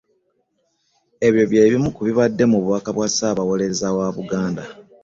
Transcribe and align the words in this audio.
Ebyo 1.27 1.43
bye 1.51 1.63
bimu 1.71 1.89
ku 1.95 2.01
bibadde 2.07 2.43
mu 2.51 2.57
bubaka 2.63 2.89
bwa 2.95 3.07
Ssaabawolereza 3.11 3.87
wa 3.97 4.07
Buganda 4.15 4.63